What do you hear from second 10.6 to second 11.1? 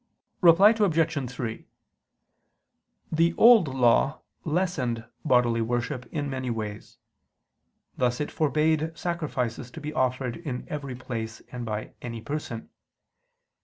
every